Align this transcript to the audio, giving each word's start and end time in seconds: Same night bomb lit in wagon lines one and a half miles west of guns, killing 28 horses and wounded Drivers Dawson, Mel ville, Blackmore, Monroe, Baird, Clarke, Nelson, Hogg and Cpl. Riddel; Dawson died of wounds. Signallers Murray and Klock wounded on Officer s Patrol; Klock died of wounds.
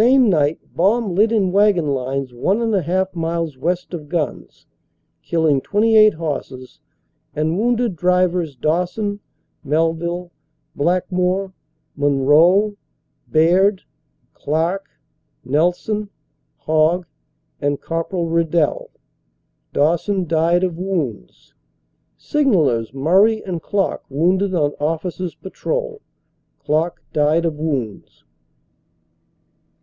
Same 0.00 0.30
night 0.30 0.60
bomb 0.76 1.12
lit 1.16 1.32
in 1.32 1.50
wagon 1.50 1.88
lines 1.88 2.32
one 2.32 2.62
and 2.62 2.72
a 2.72 2.82
half 2.82 3.12
miles 3.16 3.58
west 3.58 3.92
of 3.92 4.08
guns, 4.08 4.64
killing 5.22 5.60
28 5.60 6.14
horses 6.14 6.78
and 7.34 7.58
wounded 7.58 7.96
Drivers 7.96 8.54
Dawson, 8.54 9.18
Mel 9.64 9.92
ville, 9.94 10.30
Blackmore, 10.76 11.52
Monroe, 11.96 12.76
Baird, 13.26 13.82
Clarke, 14.34 14.88
Nelson, 15.44 16.08
Hogg 16.58 17.04
and 17.60 17.80
Cpl. 17.80 18.30
Riddel; 18.30 18.90
Dawson 19.72 20.28
died 20.28 20.62
of 20.62 20.78
wounds. 20.78 21.54
Signallers 22.16 22.94
Murray 22.94 23.42
and 23.44 23.60
Klock 23.60 24.04
wounded 24.08 24.54
on 24.54 24.74
Officer 24.78 25.24
s 25.24 25.34
Patrol; 25.34 26.00
Klock 26.60 27.02
died 27.12 27.44
of 27.44 27.58
wounds. 27.58 28.22